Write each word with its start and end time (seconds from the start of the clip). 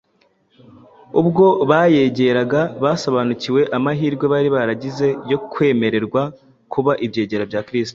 ubwo 1.19 1.45
bayegeraga 1.69 2.61
basobanukiwe 2.83 3.61
amahirwe 3.77 4.25
bari 4.33 4.49
baragize 4.55 5.07
yo 5.31 5.37
kwemererwa 5.51 6.21
kuba 6.73 6.93
ibyegera 7.05 7.45
bya 7.51 7.61
Kristo. 7.67 7.89